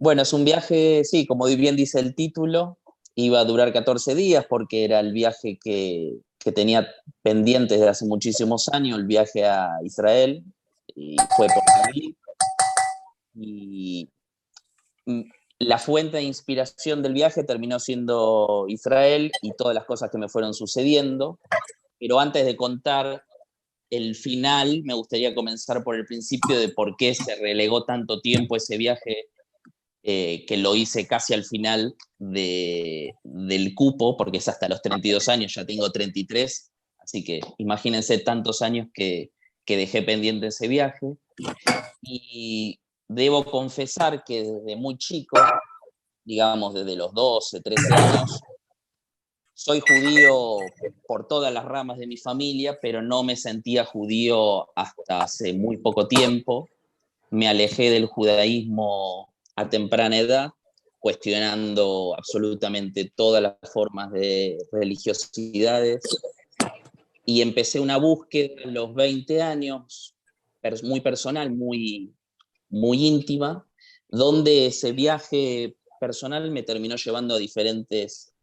Bueno, 0.00 0.22
es 0.22 0.32
un 0.32 0.46
viaje, 0.46 1.04
sí, 1.04 1.26
como 1.26 1.44
bien 1.44 1.76
dice 1.76 2.00
el 2.00 2.14
título, 2.14 2.78
iba 3.14 3.38
a 3.38 3.44
durar 3.44 3.70
14 3.70 4.14
días 4.14 4.46
porque 4.48 4.84
era 4.84 4.98
el 4.98 5.12
viaje 5.12 5.58
que, 5.62 6.20
que 6.38 6.52
tenía 6.52 6.88
pendiente 7.20 7.74
desde 7.74 7.90
hace 7.90 8.06
muchísimos 8.06 8.70
años, 8.70 8.98
el 8.98 9.04
viaje 9.04 9.44
a 9.44 9.68
Israel, 9.84 10.42
y 10.96 11.16
fue 11.36 11.48
por 11.48 11.94
mí. 11.94 12.16
Y 13.34 14.08
mm, 15.04 15.20
la 15.58 15.76
fuente 15.76 16.16
de 16.16 16.22
inspiración 16.22 17.02
del 17.02 17.12
viaje 17.12 17.44
terminó 17.44 17.78
siendo 17.78 18.64
Israel 18.68 19.30
y 19.42 19.52
todas 19.52 19.74
las 19.74 19.84
cosas 19.84 20.10
que 20.10 20.16
me 20.16 20.30
fueron 20.30 20.54
sucediendo. 20.54 21.38
Pero 21.98 22.18
antes 22.18 22.46
de 22.46 22.56
contar 22.56 23.22
el 23.90 24.14
final, 24.14 24.82
me 24.82 24.94
gustaría 24.94 25.34
comenzar 25.34 25.84
por 25.84 25.94
el 25.94 26.06
principio 26.06 26.58
de 26.58 26.70
por 26.70 26.96
qué 26.96 27.14
se 27.14 27.34
relegó 27.34 27.84
tanto 27.84 28.22
tiempo 28.22 28.56
ese 28.56 28.78
viaje 28.78 29.26
eh, 30.02 30.44
que 30.46 30.56
lo 30.56 30.74
hice 30.76 31.06
casi 31.06 31.34
al 31.34 31.44
final 31.44 31.94
de, 32.18 33.14
del 33.22 33.74
cupo, 33.74 34.16
porque 34.16 34.38
es 34.38 34.48
hasta 34.48 34.68
los 34.68 34.80
32 34.80 35.28
años, 35.28 35.54
ya 35.54 35.66
tengo 35.66 35.90
33, 35.90 36.70
así 36.98 37.22
que 37.22 37.40
imagínense 37.58 38.18
tantos 38.18 38.62
años 38.62 38.88
que, 38.94 39.30
que 39.64 39.76
dejé 39.76 40.02
pendiente 40.02 40.48
ese 40.48 40.68
viaje. 40.68 41.06
Y 42.02 42.80
debo 43.08 43.44
confesar 43.44 44.24
que 44.24 44.42
desde 44.42 44.76
muy 44.76 44.96
chico, 44.96 45.38
digamos 46.24 46.74
desde 46.74 46.96
los 46.96 47.12
12, 47.12 47.60
13 47.60 47.94
años, 47.94 48.40
soy 49.54 49.80
judío 49.80 50.58
por 51.06 51.28
todas 51.28 51.52
las 51.52 51.66
ramas 51.66 51.98
de 51.98 52.06
mi 52.06 52.16
familia, 52.16 52.78
pero 52.80 53.02
no 53.02 53.22
me 53.22 53.36
sentía 53.36 53.84
judío 53.84 54.74
hasta 54.74 55.22
hace 55.22 55.52
muy 55.52 55.76
poco 55.76 56.08
tiempo. 56.08 56.68
Me 57.30 57.46
alejé 57.46 57.90
del 57.90 58.06
judaísmo 58.06 59.29
a 59.60 59.70
temprana 59.70 60.18
edad, 60.18 60.50
cuestionando 60.98 62.14
absolutamente 62.16 63.12
todas 63.14 63.42
las 63.42 63.56
formas 63.72 64.12
de 64.12 64.58
religiosidades. 64.72 66.00
Y 67.24 67.42
empecé 67.42 67.80
una 67.80 67.96
búsqueda 67.96 68.54
a 68.64 68.68
los 68.68 68.94
20 68.94 69.42
años, 69.42 70.14
muy 70.82 71.00
personal, 71.00 71.50
muy, 71.50 72.12
muy 72.68 73.06
íntima, 73.06 73.66
donde 74.08 74.66
ese 74.66 74.92
viaje 74.92 75.76
personal 76.00 76.50
me 76.50 76.62
terminó 76.62 76.96
llevando 76.96 77.34
a 77.34 77.38
diferentes 77.38 78.34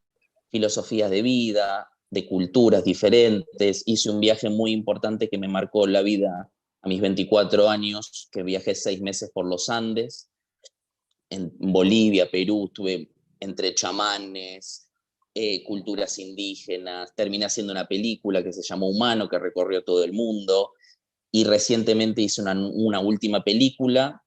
filosofías 0.49 1.11
de 1.11 1.21
vida, 1.21 1.89
de 2.09 2.27
culturas 2.27 2.83
diferentes. 2.83 3.83
Hice 3.85 4.09
un 4.09 4.19
viaje 4.19 4.49
muy 4.49 4.71
importante 4.71 5.29
que 5.29 5.37
me 5.37 5.47
marcó 5.47 5.85
la 5.87 6.01
vida 6.01 6.49
a 6.81 6.87
mis 6.87 7.01
24 7.01 7.69
años, 7.69 8.29
que 8.31 8.43
viajé 8.43 8.75
seis 8.75 9.01
meses 9.01 9.29
por 9.33 9.45
los 9.45 9.69
Andes, 9.69 10.29
en 11.29 11.53
Bolivia, 11.59 12.29
Perú, 12.29 12.65
estuve 12.67 13.09
entre 13.39 13.73
chamanes, 13.75 14.89
eh, 15.33 15.63
culturas 15.63 16.17
indígenas, 16.17 17.13
terminé 17.15 17.45
haciendo 17.45 17.71
una 17.71 17.87
película 17.87 18.43
que 18.43 18.53
se 18.53 18.63
llamó 18.63 18.89
Humano, 18.89 19.29
que 19.29 19.37
recorrió 19.37 19.83
todo 19.83 20.03
el 20.03 20.13
mundo, 20.13 20.71
y 21.31 21.43
recientemente 21.43 22.21
hice 22.21 22.41
una, 22.41 22.53
una 22.53 22.99
última 22.99 23.43
película 23.43 24.23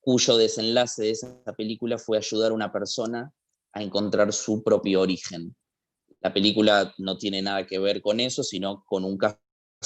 cuyo 0.00 0.36
desenlace 0.36 1.02
de 1.02 1.10
esa 1.10 1.42
película 1.56 1.96
fue 1.96 2.18
ayudar 2.18 2.50
a 2.50 2.54
una 2.54 2.72
persona 2.72 3.32
a 3.72 3.82
encontrar 3.82 4.32
su 4.32 4.62
propio 4.62 5.00
origen. 5.00 5.54
La 6.20 6.32
película 6.32 6.94
no 6.98 7.16
tiene 7.18 7.40
nada 7.40 7.66
que 7.66 7.78
ver 7.78 8.02
con 8.02 8.20
eso, 8.20 8.42
sino 8.42 8.84
con 8.86 9.04
un 9.04 9.16
caso 9.16 9.36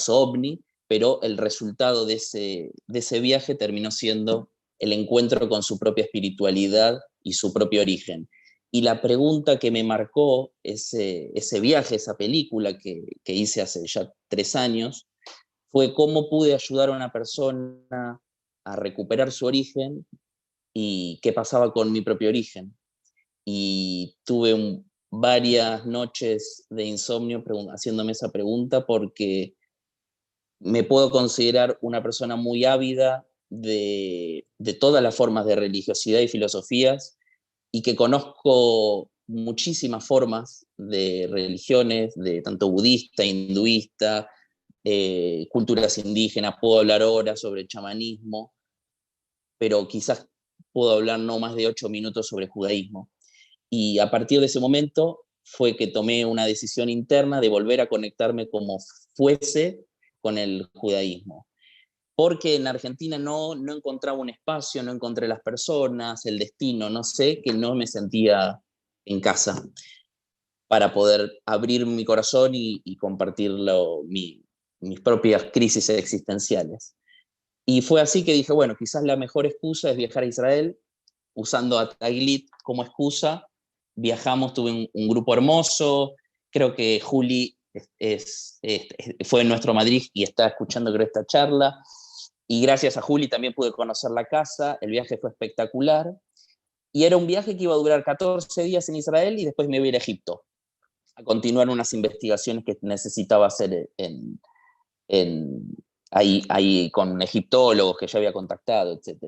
ovni, 0.07 0.59
pero 0.87 1.21
el 1.21 1.37
resultado 1.37 2.05
de 2.05 2.15
ese, 2.15 2.71
de 2.87 2.99
ese 2.99 3.19
viaje 3.19 3.55
terminó 3.55 3.91
siendo 3.91 4.49
el 4.79 4.93
encuentro 4.93 5.49
con 5.49 5.63
su 5.63 5.79
propia 5.79 6.05
espiritualidad 6.05 6.99
y 7.23 7.33
su 7.33 7.53
propio 7.53 7.81
origen. 7.81 8.29
Y 8.71 8.81
la 8.81 9.01
pregunta 9.01 9.59
que 9.59 9.71
me 9.71 9.83
marcó 9.83 10.51
ese, 10.63 11.31
ese 11.33 11.59
viaje, 11.59 11.95
esa 11.95 12.17
película 12.17 12.77
que, 12.77 13.05
que 13.23 13.33
hice 13.33 13.61
hace 13.61 13.85
ya 13.87 14.11
tres 14.27 14.55
años, 14.55 15.07
fue 15.71 15.93
cómo 15.93 16.29
pude 16.29 16.53
ayudar 16.53 16.89
a 16.89 16.95
una 16.95 17.11
persona 17.11 18.19
a 18.65 18.75
recuperar 18.75 19.31
su 19.31 19.45
origen 19.45 20.05
y 20.73 21.19
qué 21.21 21.33
pasaba 21.33 21.71
con 21.71 21.91
mi 21.91 22.01
propio 22.01 22.29
origen. 22.29 22.75
Y 23.45 24.15
tuve 24.25 24.83
varias 25.09 25.85
noches 25.85 26.65
de 26.69 26.83
insomnio 26.83 27.43
haciéndome 27.71 28.11
esa 28.11 28.29
pregunta 28.29 28.85
porque 28.85 29.55
me 30.59 30.83
puedo 30.83 31.09
considerar 31.09 31.77
una 31.81 32.03
persona 32.03 32.35
muy 32.35 32.65
ávida 32.65 33.25
de, 33.49 34.45
todas 34.79 35.01
las 35.01 35.15
formas 35.15 35.45
de 35.45 35.55
religiosidad 35.55 36.19
y 36.19 36.27
filosofías 36.27 37.17
y 37.71 37.81
que 37.81 37.95
conozco 37.95 39.09
muchísimas 39.27 40.05
formas 40.05 40.65
de 40.77 41.27
religiones, 41.29 42.13
de 42.15 42.41
tanto 42.41 42.69
budista, 42.69 43.25
hinduista, 43.25 44.29
eh, 44.83 45.47
culturas 45.49 45.97
indígenas, 45.97 46.55
puedo 46.61 46.79
hablar 46.79 47.01
ahora 47.01 47.35
sobre 47.35 47.67
chamanismo, 47.67 48.53
pero 49.57 49.87
quizás 49.87 50.27
puedo 50.71 50.91
hablar 50.91 51.19
no 51.19 51.39
más 51.39 51.55
de 51.55 51.67
ocho 51.67 51.89
minutos 51.89 52.27
sobre 52.27 52.47
judaísmo. 52.47 53.09
Y 53.69 53.99
a 53.99 54.09
partir 54.09 54.39
de 54.39 54.45
ese 54.45 54.61
momento 54.61 55.25
fue 55.43 55.75
que 55.75 55.87
tomé 55.87 56.25
una 56.25 56.45
decisión 56.45 56.89
interna 56.89 57.41
de 57.41 57.49
volver 57.49 57.81
a 57.81 57.89
conectarme 57.89 58.49
como 58.49 58.77
fuese 59.13 59.85
con 60.21 60.37
el 60.37 60.69
judaísmo 60.73 61.47
porque 62.17 62.55
en 62.55 62.65
Argentina 62.65 63.19
no, 63.19 63.53
no 63.53 63.75
encontraba 63.75 64.17
un 64.17 64.31
espacio, 64.31 64.81
no 64.81 64.91
encontré 64.91 65.27
las 65.27 65.39
personas, 65.41 66.25
el 66.25 66.39
destino, 66.39 66.89
no 66.89 67.03
sé, 67.03 67.43
que 67.43 67.53
no 67.53 67.75
me 67.75 67.85
sentía 67.85 68.59
en 69.05 69.21
casa 69.21 69.63
para 70.67 70.95
poder 70.95 71.31
abrir 71.45 71.85
mi 71.85 72.03
corazón 72.05 72.55
y, 72.55 72.81
y 72.83 72.97
compartir 72.97 73.51
mis 74.09 74.99
propias 75.01 75.45
crisis 75.53 75.89
existenciales. 75.89 76.95
Y 77.67 77.83
fue 77.83 78.01
así 78.01 78.25
que 78.25 78.33
dije, 78.33 78.51
bueno, 78.51 78.75
quizás 78.75 79.03
la 79.03 79.15
mejor 79.15 79.45
excusa 79.45 79.91
es 79.91 79.97
viajar 79.97 80.23
a 80.23 80.27
Israel, 80.27 80.75
usando 81.35 81.77
a 81.77 81.87
Taglit 81.87 82.49
como 82.63 82.81
excusa. 82.83 83.47
Viajamos, 83.93 84.55
tuve 84.55 84.89
un, 84.91 85.07
grupo 85.07 85.35
hermoso, 85.35 86.15
creo 86.49 86.73
que 86.73 86.99
Juli 86.99 87.55
es, 87.99 88.59
fue 89.23 89.41
en 89.41 89.49
nuestro 89.49 89.75
Madrid 89.75 90.01
y 90.13 90.23
está 90.23 90.47
escuchando 90.47 90.91
creo 90.91 91.05
esta 91.05 91.23
charla. 91.23 91.79
Y 92.47 92.61
gracias 92.61 92.97
a 92.97 93.01
Juli 93.01 93.27
también 93.27 93.53
pude 93.53 93.71
conocer 93.71 94.11
la 94.11 94.25
casa, 94.25 94.77
el 94.81 94.91
viaje 94.91 95.17
fue 95.17 95.31
espectacular. 95.31 96.13
Y 96.93 97.03
era 97.03 97.17
un 97.17 97.27
viaje 97.27 97.55
que 97.57 97.63
iba 97.63 97.73
a 97.73 97.77
durar 97.77 98.03
14 98.03 98.63
días 98.63 98.87
en 98.89 98.95
Israel 98.95 99.37
y 99.37 99.45
después 99.45 99.67
me 99.67 99.77
iba 99.77 99.85
a 99.85 99.89
ir 99.89 99.95
a 99.95 99.99
Egipto 99.99 100.45
a 101.17 101.23
continuar 101.23 101.67
unas 101.69 101.93
investigaciones 101.93 102.63
que 102.63 102.77
necesitaba 102.81 103.47
hacer 103.47 103.89
en, 103.97 104.39
ahí, 106.11 106.43
ahí 106.47 106.91
con 106.91 107.19
egiptólogos 107.21 107.97
que 107.97 108.07
ya 108.07 108.19
había 108.19 108.33
contactado, 108.33 108.93
etc. 108.93 109.23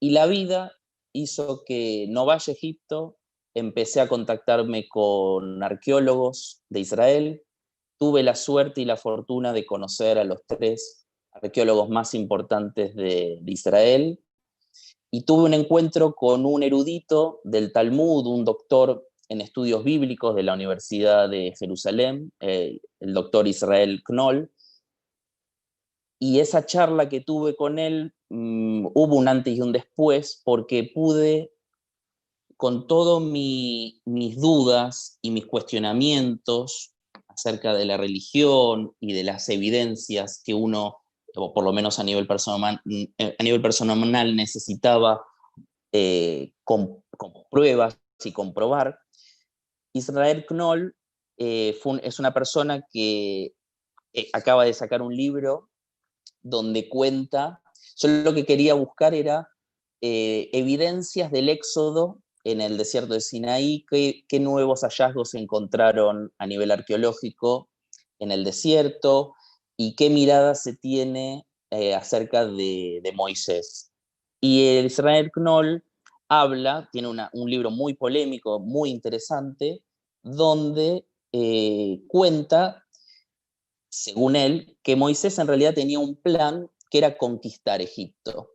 Y 0.00 0.10
la 0.10 0.26
vida 0.26 0.72
hizo 1.12 1.64
que 1.66 2.06
no 2.08 2.24
vaya 2.24 2.50
a 2.50 2.56
Egipto, 2.56 3.18
empecé 3.54 4.00
a 4.00 4.08
contactarme 4.08 4.88
con 4.88 5.62
arqueólogos 5.62 6.62
de 6.70 6.80
Israel, 6.80 7.42
tuve 7.98 8.22
la 8.22 8.34
suerte 8.34 8.80
y 8.80 8.86
la 8.86 8.96
fortuna 8.96 9.52
de 9.52 9.66
conocer 9.66 10.18
a 10.18 10.24
los 10.24 10.40
tres 10.46 11.01
arqueólogos 11.42 11.88
más 11.88 12.14
importantes 12.14 12.94
de, 12.94 13.42
Israel, 13.46 14.20
y 15.10 15.22
tuve 15.22 15.44
un 15.44 15.54
encuentro 15.54 16.14
con 16.14 16.46
un 16.46 16.62
erudito 16.62 17.40
del 17.44 17.72
Talmud, 17.72 18.26
un 18.26 18.44
doctor 18.44 19.06
en 19.28 19.40
estudios 19.40 19.84
bíblicos 19.84 20.34
de 20.34 20.42
la 20.42 20.54
Universidad 20.54 21.28
de 21.28 21.52
Jerusalén, 21.58 22.32
eh, 22.40 22.80
el 23.00 23.12
doctor 23.12 23.46
Israel 23.46 24.02
Knoll, 24.06 24.50
y 26.18 26.38
esa 26.38 26.64
charla 26.64 27.08
que 27.08 27.20
tuve 27.20 27.56
con 27.56 27.78
él, 27.78 28.14
mm, 28.30 28.86
hubo 28.94 29.16
un 29.16 29.28
antes 29.28 29.56
y 29.56 29.60
un 29.60 29.72
después, 29.72 30.40
porque 30.44 30.90
pude, 30.94 31.52
con 32.56 32.86
todas 32.86 33.20
mis 33.20 34.00
dudas 34.36 35.18
y 35.20 35.32
mis 35.32 35.46
cuestionamientos 35.46 36.94
acerca 37.26 37.74
de 37.74 37.86
la 37.86 37.96
religión 37.96 38.94
y 39.00 39.14
de 39.14 39.24
las 39.24 39.48
evidencias 39.48 40.40
que 40.44 40.54
uno 40.54 41.01
o 41.36 41.52
por 41.52 41.64
lo 41.64 41.72
menos 41.72 41.98
a 41.98 42.04
nivel 42.04 42.26
personal, 42.26 42.80
eh, 42.90 43.36
a 43.38 43.42
nivel 43.42 43.62
personal 43.62 44.36
necesitaba 44.36 45.22
eh, 45.92 46.52
con, 46.64 47.02
pruebas 47.50 47.98
y 48.24 48.32
comprobar. 48.32 48.98
Israel 49.92 50.44
Knoll 50.48 50.94
eh, 51.38 51.78
es 52.02 52.18
una 52.18 52.32
persona 52.32 52.84
que 52.92 53.52
acaba 54.32 54.64
de 54.64 54.74
sacar 54.74 55.02
un 55.02 55.14
libro 55.16 55.70
donde 56.42 56.88
cuenta, 56.88 57.62
yo 57.96 58.08
lo 58.08 58.34
que 58.34 58.44
quería 58.44 58.74
buscar 58.74 59.14
era 59.14 59.48
evidencias 60.00 61.30
del 61.30 61.48
éxodo 61.48 62.20
en 62.44 62.60
el 62.60 62.76
desierto 62.76 63.14
de 63.14 63.20
Sinaí, 63.20 63.86
qué, 63.88 64.24
qué 64.26 64.40
nuevos 64.40 64.80
hallazgos 64.80 65.30
se 65.30 65.38
encontraron 65.38 66.32
a 66.38 66.46
nivel 66.46 66.72
arqueológico 66.72 67.70
en 68.18 68.32
el 68.32 68.42
desierto, 68.42 69.34
y 69.82 69.96
qué 69.96 70.10
mirada 70.10 70.54
se 70.54 70.76
tiene 70.76 71.44
eh, 71.70 71.94
acerca 71.94 72.46
de, 72.46 73.12
Moisés. 73.14 73.90
Y 74.40 74.76
el 74.76 74.86
Israel 74.86 75.30
Knoll 75.34 75.82
habla, 76.28 76.88
tiene 76.92 77.08
un 77.08 77.50
libro 77.50 77.70
muy 77.70 77.94
polémico, 77.94 78.60
muy 78.60 78.90
interesante, 78.90 79.82
donde 80.22 81.04
eh, 81.32 82.00
cuenta, 82.06 82.84
según 83.88 84.36
él, 84.36 84.78
que 84.84 84.94
Moisés 84.94 85.38
en 85.38 85.48
realidad 85.48 85.74
tenía 85.74 85.98
un 85.98 86.14
plan 86.14 86.70
que 86.88 86.98
era 86.98 87.16
conquistar 87.16 87.82
Egipto 87.82 88.50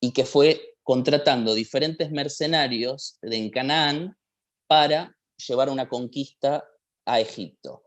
y 0.00 0.12
que 0.12 0.26
fue 0.26 0.76
contratando 0.82 1.54
diferentes 1.54 2.10
mercenarios 2.10 3.18
en 3.22 3.50
Canaán 3.50 4.18
para 4.66 5.16
llevar 5.46 5.70
una 5.70 5.88
conquista 5.88 6.62
a 7.06 7.20
Egipto. 7.20 7.82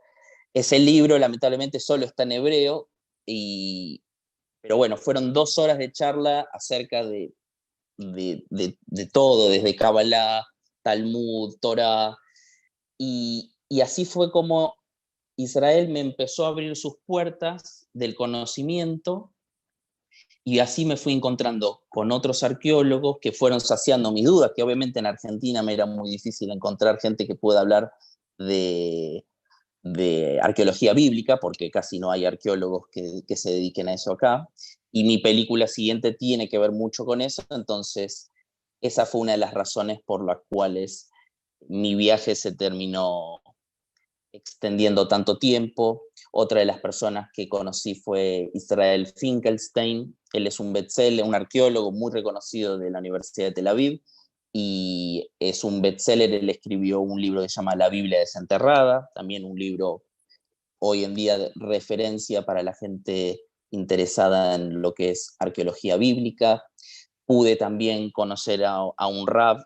Ese 0.53 0.79
libro 0.79 1.17
lamentablemente 1.17 1.79
solo 1.79 2.05
está 2.05 2.23
en 2.23 2.33
hebreo, 2.33 2.89
y, 3.25 4.03
pero 4.61 4.77
bueno, 4.77 4.97
fueron 4.97 5.33
dos 5.33 5.57
horas 5.57 5.77
de 5.77 5.91
charla 5.91 6.47
acerca 6.51 7.05
de, 7.05 7.33
de, 7.97 9.05
todo, 9.11 9.49
desde 9.49 9.75
Kabbalah, 9.75 10.45
Talmud, 10.83 11.55
Torah, 11.61 12.17
y, 12.97 13.53
y 13.69 13.81
así 13.81 14.05
fue 14.05 14.31
como 14.31 14.75
Israel 15.37 15.89
me 15.89 16.01
empezó 16.01 16.45
a 16.45 16.49
abrir 16.49 16.75
sus 16.75 16.97
puertas 17.05 17.87
del 17.93 18.15
conocimiento 18.15 19.33
y 20.43 20.59
así 20.59 20.85
me 20.85 20.97
fui 20.97 21.13
encontrando 21.13 21.83
con 21.89 22.11
otros 22.11 22.43
arqueólogos 22.43 23.17
que 23.21 23.31
fueron 23.31 23.61
saciando 23.61 24.11
mis 24.11 24.25
dudas, 24.25 24.51
que 24.55 24.63
obviamente 24.63 24.99
en 24.99 25.05
Argentina 25.05 25.61
me 25.61 25.73
era 25.73 25.85
muy 25.85 26.09
difícil 26.09 26.51
encontrar 26.51 26.99
gente 26.99 27.27
que 27.27 27.35
pueda 27.35 27.61
hablar 27.61 27.91
de, 28.37 29.23
de 29.83 30.39
arqueología 30.41 30.93
bíblica, 30.93 31.37
porque 31.37 31.71
casi 31.71 31.99
no 31.99 32.11
hay 32.11 32.25
arqueólogos 32.25 32.87
que, 32.91 33.23
que, 33.27 33.35
se 33.35 33.51
dediquen 33.51 33.89
a 33.89 33.93
eso 33.93 34.13
acá. 34.13 34.47
Y 34.91 35.03
mi 35.03 35.17
película 35.17 35.67
siguiente 35.67 36.13
tiene 36.13 36.49
que 36.49 36.59
ver 36.59 36.71
mucho 36.71 37.05
con 37.05 37.21
eso, 37.21 37.43
entonces 37.49 38.29
esa 38.81 39.05
fue 39.05 39.21
una 39.21 39.33
de 39.33 39.37
las 39.37 39.53
razones 39.53 39.99
por 40.05 40.25
las 40.25 40.37
cuales 40.49 41.09
mi 41.67 41.95
viaje 41.95 42.35
se 42.35 42.53
terminó 42.53 43.41
extendiendo 44.33 45.07
tanto 45.07 45.37
tiempo. 45.37 46.03
Otra 46.31 46.59
de 46.59 46.65
las 46.65 46.79
personas 46.79 47.29
que 47.33 47.49
conocí 47.49 47.95
fue 47.95 48.49
Israel 48.53 49.07
Finkelstein. 49.07 50.17
Él 50.33 50.47
es 50.47 50.59
un 50.59 50.73
bestseller, 50.73 51.25
un 51.25 51.35
arqueólogo 51.35 51.91
muy 51.91 52.11
reconocido 52.11 52.77
de 52.77 52.89
la 52.89 52.99
Universidad 52.99 53.47
de 53.47 53.53
Tel 53.53 53.67
Aviv 53.67 54.01
y 54.53 55.29
es 55.39 55.63
un 55.63 55.81
bestseller. 55.81 56.33
Él 56.33 56.49
escribió 56.49 57.01
un 57.01 57.21
libro 57.21 57.41
que 57.41 57.49
se 57.49 57.55
llama 57.55 57.75
La 57.75 57.89
Biblia 57.89 58.19
desenterrada, 58.19 59.09
también 59.15 59.45
un 59.45 59.57
libro 59.57 60.03
hoy 60.79 61.03
en 61.03 61.15
día 61.15 61.37
de 61.37 61.51
referencia 61.55 62.43
para 62.43 62.63
la 62.63 62.73
gente 62.73 63.41
interesada 63.71 64.55
en 64.55 64.81
lo 64.81 64.93
que 64.93 65.11
es 65.11 65.35
arqueología 65.39 65.97
bíblica. 65.97 66.63
Pude 67.25 67.55
también 67.55 68.11
conocer 68.11 68.65
a, 68.65 68.79
a 68.97 69.07
un 69.07 69.27
rab. 69.27 69.63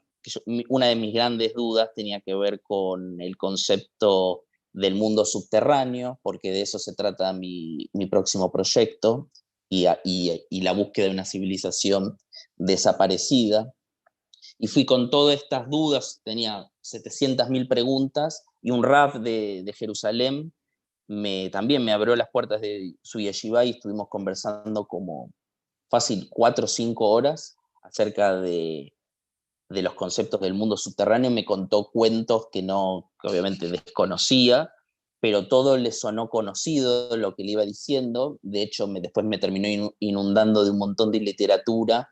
una 0.70 0.88
de 0.88 0.96
mis 0.96 1.14
grandes 1.14 1.54
dudas 1.54 1.90
tenía 1.96 2.22
que 2.22 2.36
ver 2.36 2.62
con 2.62 3.22
el 3.22 3.38
concepto 3.38 4.46
del 4.76 4.96
mundo 4.96 5.24
subterráneo, 5.24 6.20
porque 6.22 6.52
de 6.52 6.62
eso 6.62 6.80
se 6.80 6.94
trata 6.94 7.32
mi, 7.32 7.90
próximo 8.12 8.52
proyecto, 8.52 9.30
y, 9.70 9.88
y, 10.04 10.62
la 10.62 10.74
búsqueda 10.74 11.08
de 11.08 11.14
una 11.14 11.26
civilización 11.26 12.18
desaparecida. 12.58 13.74
Y 14.58 14.68
fui 14.68 14.86
con 14.86 15.10
todas 15.10 15.42
estas 15.42 15.70
dudas, 15.70 16.22
tenía 16.24 16.70
700.000 16.82 17.68
preguntas, 17.68 18.46
y 18.62 18.72
un 18.72 18.84
rap 18.84 19.16
de, 19.16 19.74
Jerusalén 19.78 20.54
me, 21.08 21.50
también 21.50 21.84
me 21.84 21.92
abrió 21.92 22.16
las 22.16 22.30
puertas 22.32 22.62
de 22.62 22.96
su 23.02 23.20
yeshiva 23.20 23.64
y 23.66 23.72
estuvimos 23.72 24.08
conversando 24.10 24.88
como 24.88 25.32
fácil 25.90 26.28
cuatro 26.30 26.66
o 26.66 26.68
cinco 26.68 27.10
horas 27.12 27.58
acerca 27.84 28.40
de, 28.42 28.96
de 29.70 29.82
los 29.82 29.94
conceptos 29.94 30.42
del 30.42 30.54
mundo 30.54 30.78
subterráneo, 30.78 31.32
me 31.32 31.46
contó 31.46 31.90
cuentos 31.92 32.48
que 32.52 32.62
no, 32.62 33.12
obviamente 33.24 33.68
desconocía, 33.68 34.72
pero 35.20 35.48
todo 35.48 35.78
le 35.78 35.92
sonó 35.92 36.30
conocido 36.30 37.18
lo 37.18 37.36
que 37.36 37.44
le 37.44 37.54
iba 37.54 37.64
diciendo. 37.64 38.38
De 38.42 38.62
hecho, 38.62 38.86
después 38.88 39.26
me 39.26 39.40
terminó 39.40 39.94
inundando 40.00 40.64
de 40.64 40.72
un 40.72 40.78
montón 40.78 41.12
de 41.12 41.20
literatura, 41.20 42.10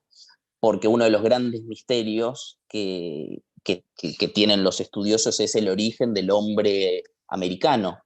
porque 0.64 0.88
uno 0.88 1.04
de 1.04 1.10
los 1.10 1.22
grandes 1.22 1.64
misterios 1.64 2.58
que, 2.70 3.42
tienen 4.34 4.64
los 4.64 4.80
estudiosos 4.80 5.42
es 5.42 5.56
el 5.56 5.68
origen 5.68 6.14
del 6.14 6.32
hombre 6.32 7.04
americano, 7.28 8.00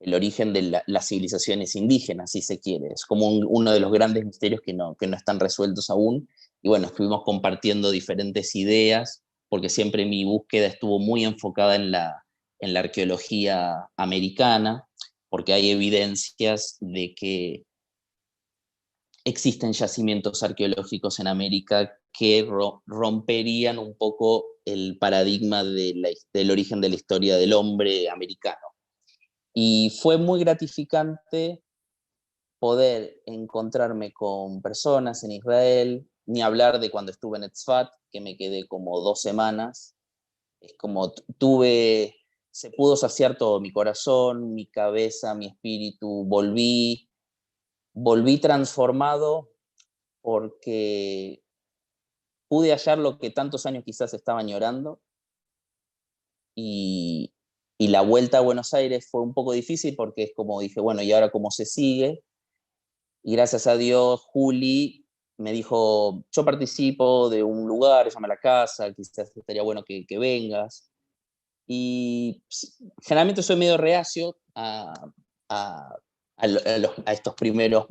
el 0.00 0.14
origen 0.14 0.52
de 0.52 0.82
las 0.88 1.06
civilizaciones 1.06 1.76
indígenas, 1.76 2.32
si 2.32 2.42
se 2.42 2.58
quiere. 2.58 2.88
Es 2.88 3.06
como 3.06 3.28
uno 3.28 3.70
de 3.70 3.78
los 3.78 3.92
grandes 3.92 4.24
misterios 4.24 4.60
que 4.60 4.74
no, 4.74 4.96
están 5.00 5.38
resueltos 5.38 5.88
aún 5.88 6.28
y 6.62 6.68
bueno, 6.68 6.88
estuvimos 6.88 7.22
compartiendo 7.24 7.92
diferentes 7.92 8.56
ideas, 8.56 9.22
porque 9.48 9.68
siempre 9.68 10.04
mi 10.04 10.24
búsqueda 10.24 10.66
estuvo 10.66 10.98
muy 10.98 11.24
enfocada 11.24 11.76
en 11.76 11.92
la 11.92 12.80
arqueología 12.80 13.88
americana, 13.96 14.84
porque 15.28 15.52
hay 15.52 15.70
evidencias 15.70 16.76
de 16.80 17.14
que 17.14 17.62
existen 19.28 19.72
yacimientos 19.72 20.42
arqueológicos 20.42 21.20
en 21.20 21.26
América 21.26 21.92
que 22.12 22.48
romperían 22.86 23.78
un 23.78 23.94
poco 23.96 24.44
el 24.64 24.98
paradigma 24.98 25.64
de 25.64 25.94
del 26.32 26.50
origen 26.50 26.80
de 26.80 26.88
la 26.88 26.94
historia 26.94 27.36
del 27.36 27.52
hombre 27.52 28.08
americano. 28.10 28.66
Y 29.54 29.96
fue 30.02 30.18
muy 30.18 30.40
gratificante 30.40 31.62
poder 32.58 33.22
encontrarme 33.26 34.12
con 34.12 34.62
personas 34.62 35.24
en 35.24 35.32
Israel, 35.32 36.08
ni 36.26 36.42
hablar 36.42 36.80
de 36.80 36.90
cuando 36.90 37.12
estuve 37.12 37.38
en 37.38 37.44
Etzfat, 37.44 37.90
que 38.10 38.20
me 38.20 38.36
quedé 38.36 38.66
como 38.66 39.00
dos 39.00 39.20
semanas. 39.20 39.94
Es 40.60 40.74
como 40.76 41.12
tuve, 41.38 42.16
se 42.50 42.70
pudo 42.70 42.96
saciar 42.96 43.38
todo, 43.38 43.60
mi 43.60 43.72
corazón, 43.72 44.54
mi 44.54 44.66
cabeza, 44.66 45.34
mi 45.34 45.46
espíritu, 45.46 46.24
volví, 46.26 47.07
volví 48.00 48.38
transformado 48.38 49.50
porque 50.22 51.42
pude 52.48 52.70
hallar 52.70 52.98
lo 52.98 53.18
que 53.18 53.30
tantos 53.30 53.66
años 53.66 53.84
quizás 53.84 54.14
estaba 54.14 54.40
añorando 54.40 55.00
y, 56.54 57.34
la 57.78 58.02
vuelta 58.02 58.38
a 58.38 58.42
Buenos 58.42 58.74
Aires 58.74 59.08
fue 59.08 59.22
un 59.22 59.32
poco 59.32 59.52
difícil 59.52 59.94
porque 59.94 60.24
es 60.24 60.32
como 60.34 60.60
dije, 60.60 60.80
bueno, 60.80 61.00
¿y 61.00 61.12
ahora 61.12 61.30
cómo 61.30 61.52
se 61.52 61.64
sigue? 61.64 62.24
Y 63.22 63.34
gracias 63.34 63.68
a 63.68 63.76
Dios, 63.76 64.22
Juli 64.32 65.06
me 65.38 65.52
dijo, 65.52 66.24
yo 66.32 66.44
participo 66.44 67.30
de 67.30 67.44
un 67.44 67.68
lugar, 67.68 68.12
llama 68.12 68.26
La 68.26 68.36
Casa, 68.36 68.92
quizás 68.92 69.30
estaría 69.36 69.62
bueno 69.62 69.84
que, 69.84 70.18
vengas. 70.18 70.90
Y 71.68 72.42
generalmente 73.02 73.44
soy 73.44 73.54
medio 73.54 73.76
reacio 73.76 74.36
a, 74.56 74.92
estos 77.06 77.34
primeros 77.34 77.86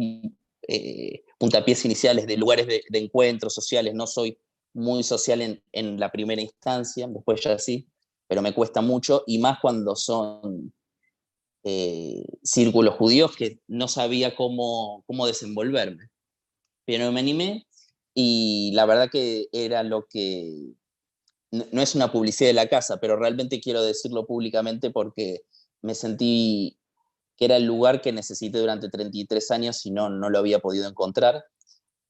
eh, 0.67 1.23
puntapiés 1.37 1.85
iniciales 1.85 2.27
de 2.27 2.37
lugares 2.37 2.67
de, 2.67 2.83
encuentros 2.93 3.53
sociales. 3.53 3.93
No 3.93 4.07
soy 4.07 4.37
muy 4.73 5.03
social 5.03 5.41
en, 5.41 5.63
en, 5.71 5.99
la 5.99 6.11
primera 6.11 6.41
instancia, 6.41 7.07
después 7.07 7.41
ya 7.41 7.57
sí, 7.57 7.87
pero 8.27 8.41
me 8.41 8.53
cuesta 8.53 8.81
mucho, 8.81 9.23
y 9.25 9.39
más 9.39 9.59
cuando 9.59 9.95
son 9.95 10.73
eh, 11.63 12.23
círculos 12.43 12.95
judíos 12.95 13.35
que 13.35 13.59
no 13.67 13.87
sabía 13.87 14.35
cómo, 14.35 15.03
cómo 15.07 15.25
desenvolverme 15.25 16.09
pero 16.87 17.11
me 17.11 17.19
animé 17.19 17.67
y 18.15 18.71
la 18.73 18.85
verdad 18.85 19.09
que 19.11 19.49
era 19.51 19.83
lo 19.83 20.07
que, 20.07 20.71
no, 21.51 21.81
es 21.81 21.95
una 21.95 22.13
publicidad 22.13 22.49
de 22.49 22.53
la 22.53 22.69
casa, 22.69 22.97
pero 23.01 23.17
realmente 23.17 23.59
quiero 23.59 23.83
decirlo 23.83 24.25
públicamente 24.25 24.89
porque 24.89 25.41
me 25.81 25.93
sentí 25.93 26.79
que 27.37 27.45
era 27.45 27.57
el 27.57 27.65
lugar 27.65 28.01
que 28.01 28.11
necesité 28.11 28.59
durante 28.59 28.89
33 28.89 29.51
años 29.51 29.85
y 29.85 29.91
no, 29.91 30.09
no 30.09 30.29
lo 30.29 30.39
había 30.39 30.59
podido 30.59 30.89
encontrar 30.89 31.45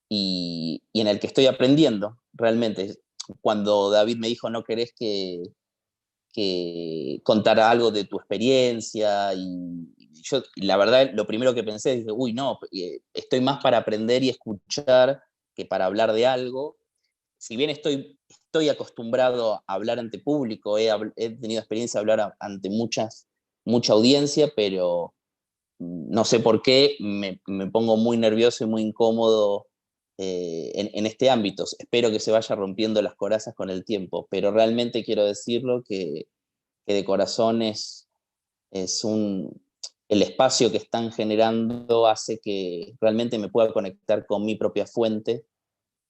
y, 0.10 0.84
y 0.94 1.02
en 1.02 1.08
el 1.08 1.20
que 1.20 1.28
estoy 1.28 1.48
aprendiendo 1.48 2.18
realmente. 2.34 2.96
Cuando 3.42 3.90
David 3.90 4.18
me 4.18 4.30
dijo, 4.30 4.50
no 4.50 4.64
querés 4.64 4.94
que, 4.98 5.44
que 6.38 7.20
contara 7.24 7.70
algo 7.70 7.92
de 7.92 8.06
tu 8.06 8.18
experiencia 8.18 9.34
y, 9.34 9.90
yo, 10.22 10.44
la 10.56 10.78
verdad, 10.78 11.10
lo 11.14 11.26
primero 11.26 11.54
que 11.54 11.64
pensé 11.64 11.94
es, 11.94 12.06
uy, 12.14 12.34
no, 12.34 12.60
eh, 12.72 13.00
estoy 13.14 13.42
más 13.42 13.62
para 13.62 13.80
aprender 13.80 14.24
y 14.24 14.30
escuchar 14.30 15.22
que 15.56 15.66
para 15.66 15.86
hablar 15.86 16.14
de 16.14 16.28
algo. 16.28 16.78
Si 17.38 17.56
bien 17.56 17.70
estoy, 17.70 18.20
estoy 18.30 18.70
acostumbrado 18.70 19.56
a 19.56 19.64
hablar 19.66 19.98
ante 19.98 20.20
público, 20.20 20.78
he, 20.78 20.90
tenido 21.16 21.60
experiencia 21.60 22.00
de 22.00 22.02
hablar 22.02 22.36
ante 22.40 22.70
muchas, 22.70 23.28
mucha 23.66 23.94
audiencia, 23.94 24.52
pero 24.56 25.16
no 25.80 26.26
sé 26.26 26.40
por 26.40 26.62
qué 26.62 26.96
me, 27.00 27.40
pongo 27.72 27.98
muy 27.98 28.18
nervioso 28.18 28.64
y 28.64 28.68
muy 28.68 28.82
incómodo 28.82 29.68
eh, 30.18 30.72
en, 30.76 31.06
este 31.06 31.30
ámbito. 31.30 31.66
Espero 31.78 32.12
que 32.12 32.20
se 32.20 32.32
vaya 32.32 32.56
rompiendo 32.56 33.02
las 33.02 33.16
corazas 33.16 33.54
con 33.56 33.70
el 33.70 33.86
tiempo, 33.86 34.28
pero 34.30 34.52
realmente 34.52 35.04
quiero 35.04 35.26
decirlo 35.26 35.84
que, 35.84 36.28
que 36.86 36.94
de 36.94 37.06
corazón 37.06 37.62
es, 37.62 38.08
es 38.72 39.04
un, 39.04 39.62
el 40.10 40.22
espacio 40.22 40.72
que 40.72 40.78
están 40.78 41.12
generando 41.12 42.08
hace 42.08 42.40
que 42.40 42.96
realmente 43.02 43.38
me 43.38 43.50
pueda 43.50 43.74
conectar 43.74 44.26
con 44.26 44.46
mi 44.46 44.56
propia 44.56 44.86
fuente 44.86 45.46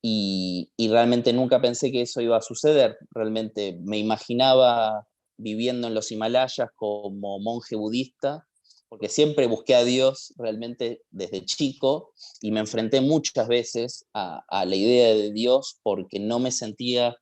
y, 0.01 0.69
realmente 0.89 1.33
nunca 1.33 1.59
pensé 1.59 1.91
que 1.91 2.03
eso 2.03 2.21
iba 2.21 2.37
a 2.37 2.41
suceder. 2.41 2.97
Realmente 3.11 3.77
me 3.83 3.97
imaginaba 3.97 5.07
viviendo 5.37 5.87
en 5.87 5.93
los 5.93 6.11
Himalayas 6.11 6.69
como 6.75 7.39
monje 7.39 7.75
budista, 7.75 8.47
porque 8.89 9.09
siempre 9.09 9.47
busqué 9.47 9.75
a 9.75 9.83
Dios 9.83 10.33
realmente 10.37 11.01
desde 11.09 11.45
chico 11.45 12.13
y 12.41 12.51
me 12.51 12.59
enfrenté 12.59 13.01
muchas 13.01 13.47
veces 13.47 14.05
a, 14.13 14.43
la 14.65 14.75
idea 14.75 15.13
de 15.13 15.31
Dios 15.31 15.79
porque 15.83 16.19
no 16.19 16.39
me 16.39 16.51
sentía 16.51 17.15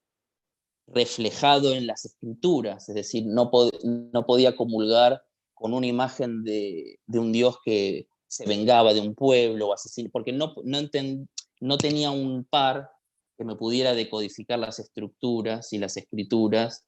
reflejado 0.88 1.74
en 1.74 1.88
las 1.88 2.06
escrituras, 2.06 2.88
es 2.90 2.96
decir, 2.96 3.26
no, 3.26 3.50
podía 3.50 4.56
comulgar 4.56 5.24
con 5.56 5.74
una 5.74 5.88
imagen 5.88 6.44
de, 6.44 7.00
un 7.08 7.32
Dios 7.32 7.58
que 7.66 8.08
se 8.28 8.46
vengaba 8.46 8.94
de 8.94 9.02
un 9.02 9.16
pueblo 9.16 9.70
o 9.70 9.74
asesino, 9.74 10.10
porque 10.12 10.32
no, 10.32 10.54
no 10.64 11.78
tenía 11.78 12.12
un 12.12 12.46
par 12.46 12.92
que 13.38 13.44
me 13.44 13.56
pudiera 13.56 13.96
decodificar 13.96 14.60
las 14.60 14.78
estructuras 14.78 15.74
y 15.74 15.80
las 15.80 15.98
escrituras 15.98 16.86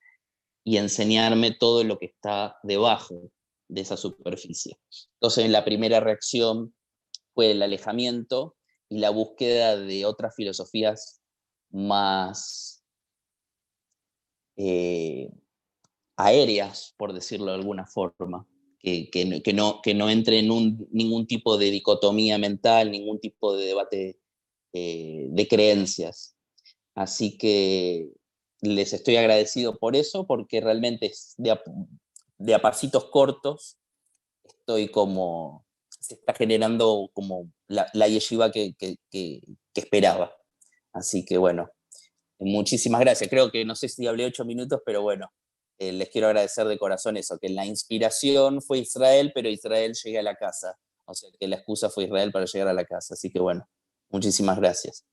y 0.63 0.77
enseñarme 0.77 1.51
todo 1.51 1.83
lo 1.83 1.97
que 1.97 2.05
está 2.05 2.57
debajo 2.61 3.31
de 3.67 3.81
esa 3.81 3.97
superficie. 3.97 4.77
Entonces, 5.15 5.49
la 5.49 5.65
primera 5.65 5.99
reacción 5.99 6.73
fue 7.33 7.51
el 7.51 7.61
alejamiento 7.61 8.55
y 8.89 8.99
la 8.99 9.09
búsqueda 9.09 9.77
de 9.77 10.05
otras 10.05 10.35
filosofías 10.35 11.21
más 11.69 12.83
eh, 14.55 15.29
aéreas, 16.15 16.95
por 16.97 17.13
decirlo 17.13 17.47
de 17.47 17.57
alguna 17.57 17.85
forma, 17.85 18.47
que, 18.79 19.09
que, 19.09 19.53
no, 19.53 19.81
que 19.81 19.93
no 19.93 20.09
entre 20.09 20.39
en 20.39 20.47
ningún 20.91 21.27
tipo 21.27 21.57
de 21.57 21.71
dicotomía 21.71 22.37
mental, 22.37 22.91
ningún 22.91 23.19
tipo 23.19 23.55
de 23.55 23.65
debate 23.65 24.19
eh, 24.73 25.27
de 25.29 25.47
creencias. 25.47 26.35
Así 26.95 27.37
que 27.37 28.09
les 28.61 28.93
estoy 28.93 29.17
agradecido 29.17 29.77
por 29.77 29.95
eso, 29.95 30.25
porque 30.25 30.61
realmente 30.61 31.11
de 31.37 31.51
a, 32.39 32.43
de 32.43 32.59
pasitos 32.59 33.05
cortos 33.05 33.77
estoy 34.43 34.89
como, 34.89 35.65
se 35.89 36.15
está 36.15 36.33
generando 36.33 37.09
como 37.13 37.51
la, 37.67 37.89
la 37.93 38.07
yeshiva 38.07 38.51
que, 38.51 38.75
esperaba. 39.73 40.35
Así 40.93 41.23
que 41.25 41.37
bueno, 41.37 41.69
muchísimas 42.39 43.01
gracias. 43.01 43.29
Creo 43.29 43.51
que 43.51 43.65
no 43.65 43.75
sé 43.75 43.89
si 43.89 44.07
hablé 44.07 44.25
ocho 44.25 44.45
minutos, 44.45 44.81
pero 44.85 45.01
bueno, 45.01 45.31
eh, 45.79 45.91
les 45.91 46.09
quiero 46.09 46.27
agradecer 46.27 46.67
de 46.67 46.77
corazón 46.77 47.17
eso, 47.17 47.37
que 47.39 47.49
la 47.49 47.65
inspiración 47.65 48.61
fue 48.61 48.79
Israel, 48.79 49.31
pero 49.33 49.49
Israel 49.49 49.93
llegue 49.93 50.19
a 50.19 50.23
la 50.23 50.35
casa. 50.35 50.77
O 51.05 51.13
sea, 51.13 51.29
que 51.39 51.47
la 51.47 51.57
excusa 51.57 51.89
fue 51.89 52.05
Israel 52.05 52.31
para 52.31 52.45
llegar 52.45 52.67
a 52.67 52.73
la 52.73 52.85
casa. 52.85 53.13
Así 53.13 53.29
que 53.29 53.39
bueno, 53.39 53.67
Muchísimas 54.09 54.57
gracias. 54.57 55.05